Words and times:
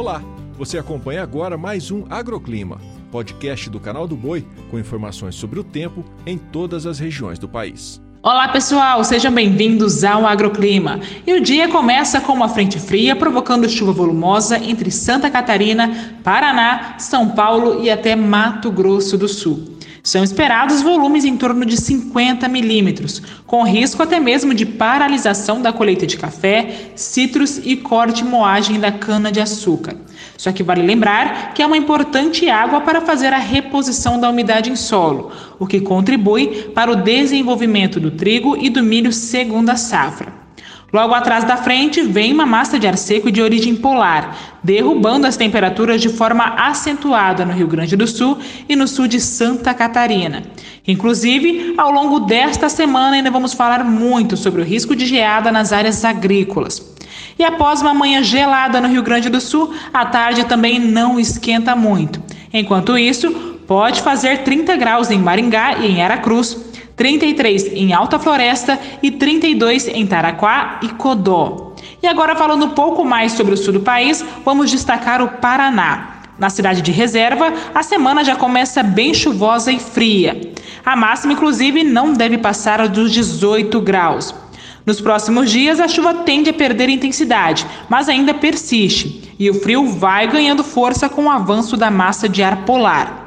Olá, 0.00 0.22
você 0.56 0.78
acompanha 0.78 1.22
agora 1.22 1.58
mais 1.58 1.90
um 1.90 2.06
Agroclima, 2.08 2.80
podcast 3.12 3.68
do 3.68 3.78
canal 3.78 4.08
do 4.08 4.16
Boi 4.16 4.46
com 4.70 4.78
informações 4.78 5.34
sobre 5.34 5.60
o 5.60 5.62
tempo 5.62 6.02
em 6.24 6.38
todas 6.38 6.86
as 6.86 6.98
regiões 6.98 7.38
do 7.38 7.46
país. 7.46 8.00
Olá 8.22 8.48
pessoal, 8.48 9.04
sejam 9.04 9.30
bem-vindos 9.30 10.02
ao 10.02 10.26
Agroclima. 10.26 11.00
E 11.26 11.34
o 11.34 11.40
dia 11.42 11.68
começa 11.68 12.18
com 12.18 12.32
uma 12.32 12.48
frente 12.48 12.78
fria 12.78 13.14
provocando 13.14 13.68
chuva 13.68 13.92
volumosa 13.92 14.56
entre 14.56 14.90
Santa 14.90 15.28
Catarina, 15.30 16.16
Paraná, 16.24 16.94
São 16.98 17.32
Paulo 17.32 17.84
e 17.84 17.90
até 17.90 18.16
Mato 18.16 18.70
Grosso 18.70 19.18
do 19.18 19.28
Sul. 19.28 19.79
São 20.02 20.24
esperados 20.24 20.80
volumes 20.80 21.24
em 21.24 21.36
torno 21.36 21.64
de 21.66 21.76
50 21.76 22.48
milímetros, 22.48 23.22
com 23.46 23.62
risco 23.62 24.02
até 24.02 24.18
mesmo 24.18 24.54
de 24.54 24.64
paralisação 24.64 25.60
da 25.60 25.72
colheita 25.72 26.06
de 26.06 26.16
café, 26.16 26.92
citros 26.96 27.58
e 27.58 27.76
corte 27.76 28.24
moagem 28.24 28.80
da 28.80 28.90
cana-de-açúcar. 28.90 29.96
Só 30.38 30.52
que 30.52 30.62
vale 30.62 30.82
lembrar 30.82 31.52
que 31.52 31.62
é 31.62 31.66
uma 31.66 31.76
importante 31.76 32.48
água 32.48 32.80
para 32.80 33.02
fazer 33.02 33.32
a 33.32 33.38
reposição 33.38 34.18
da 34.18 34.30
umidade 34.30 34.70
em 34.70 34.76
solo, 34.76 35.32
o 35.58 35.66
que 35.66 35.80
contribui 35.80 36.70
para 36.74 36.90
o 36.90 36.96
desenvolvimento 36.96 38.00
do 38.00 38.10
trigo 38.10 38.56
e 38.56 38.70
do 38.70 38.82
milho 38.82 39.12
segunda 39.12 39.76
safra. 39.76 40.39
Logo 40.92 41.14
atrás 41.14 41.44
da 41.44 41.56
frente 41.56 42.02
vem 42.02 42.32
uma 42.32 42.44
massa 42.44 42.78
de 42.78 42.86
ar 42.86 42.98
seco 42.98 43.30
de 43.30 43.40
origem 43.40 43.76
polar, 43.76 44.36
derrubando 44.62 45.26
as 45.26 45.36
temperaturas 45.36 46.00
de 46.00 46.08
forma 46.08 46.44
acentuada 46.44 47.44
no 47.44 47.52
Rio 47.52 47.68
Grande 47.68 47.96
do 47.96 48.06
Sul 48.08 48.38
e 48.68 48.74
no 48.74 48.88
sul 48.88 49.06
de 49.06 49.20
Santa 49.20 49.72
Catarina. 49.72 50.42
Inclusive, 50.86 51.74
ao 51.78 51.92
longo 51.92 52.20
desta 52.20 52.68
semana 52.68 53.16
ainda 53.16 53.30
vamos 53.30 53.52
falar 53.52 53.84
muito 53.84 54.36
sobre 54.36 54.62
o 54.62 54.64
risco 54.64 54.96
de 54.96 55.06
geada 55.06 55.52
nas 55.52 55.72
áreas 55.72 56.04
agrícolas. 56.04 56.84
E 57.38 57.44
após 57.44 57.80
uma 57.80 57.94
manhã 57.94 58.22
gelada 58.22 58.80
no 58.80 58.88
Rio 58.88 59.02
Grande 59.02 59.28
do 59.28 59.40
Sul, 59.40 59.72
a 59.94 60.04
tarde 60.04 60.44
também 60.44 60.80
não 60.80 61.20
esquenta 61.20 61.76
muito. 61.76 62.20
Enquanto 62.52 62.98
isso, 62.98 63.30
pode 63.66 64.02
fazer 64.02 64.38
30 64.38 64.76
graus 64.76 65.10
em 65.10 65.18
Maringá 65.18 65.78
e 65.78 65.86
em 65.86 66.02
Aracruz. 66.02 66.69
33 67.00 67.68
em 67.72 67.94
Alta 67.94 68.18
Floresta 68.18 68.78
e 69.02 69.10
32 69.10 69.88
em 69.88 70.06
Taraquá 70.06 70.80
e 70.82 70.88
Codó. 70.90 71.72
E 72.02 72.06
agora 72.06 72.36
falando 72.36 72.66
um 72.66 72.70
pouco 72.72 73.06
mais 73.06 73.32
sobre 73.32 73.54
o 73.54 73.56
sul 73.56 73.72
do 73.72 73.80
país, 73.80 74.22
vamos 74.44 74.70
destacar 74.70 75.22
o 75.22 75.28
Paraná. 75.38 76.20
Na 76.38 76.50
cidade 76.50 76.82
de 76.82 76.92
Reserva, 76.92 77.54
a 77.74 77.82
semana 77.82 78.22
já 78.22 78.36
começa 78.36 78.82
bem 78.82 79.14
chuvosa 79.14 79.72
e 79.72 79.78
fria. 79.78 80.52
A 80.84 80.94
máxima, 80.94 81.32
inclusive, 81.32 81.82
não 81.84 82.12
deve 82.12 82.36
passar 82.36 82.86
dos 82.86 83.10
18 83.10 83.80
graus. 83.80 84.34
Nos 84.84 85.00
próximos 85.00 85.50
dias, 85.50 85.80
a 85.80 85.88
chuva 85.88 86.12
tende 86.12 86.50
a 86.50 86.54
perder 86.54 86.90
intensidade, 86.90 87.66
mas 87.88 88.10
ainda 88.10 88.34
persiste, 88.34 89.34
e 89.38 89.48
o 89.48 89.54
frio 89.54 89.86
vai 89.86 90.26
ganhando 90.26 90.62
força 90.62 91.08
com 91.08 91.24
o 91.24 91.30
avanço 91.30 91.78
da 91.78 91.90
massa 91.90 92.28
de 92.28 92.42
ar 92.42 92.66
polar. 92.66 93.19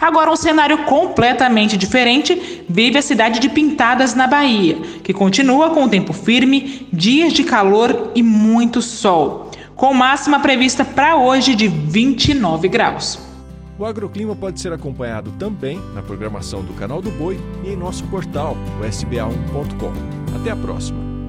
Agora, 0.00 0.30
um 0.30 0.36
cenário 0.36 0.78
completamente 0.84 1.76
diferente 1.76 2.64
vive 2.68 2.98
a 2.98 3.02
cidade 3.02 3.38
de 3.38 3.48
Pintadas, 3.48 4.14
na 4.14 4.26
Bahia, 4.26 4.76
que 5.04 5.12
continua 5.12 5.70
com 5.70 5.84
o 5.84 5.88
tempo 5.88 6.12
firme, 6.12 6.88
dias 6.92 7.32
de 7.32 7.44
calor 7.44 8.12
e 8.14 8.22
muito 8.22 8.80
sol, 8.80 9.50
com 9.76 9.92
máxima 9.92 10.40
prevista 10.40 10.84
para 10.84 11.16
hoje 11.16 11.54
de 11.54 11.68
29 11.68 12.68
graus. 12.68 13.18
O 13.78 13.84
agroclima 13.84 14.36
pode 14.36 14.60
ser 14.60 14.72
acompanhado 14.72 15.32
também 15.38 15.80
na 15.94 16.02
programação 16.02 16.62
do 16.62 16.74
Canal 16.74 17.00
do 17.00 17.10
Boi 17.10 17.38
e 17.64 17.70
em 17.70 17.76
nosso 17.76 18.04
portal, 18.04 18.56
o 18.78 18.84
sba1.com. 18.84 20.36
Até 20.38 20.50
a 20.50 20.56
próxima! 20.56 21.19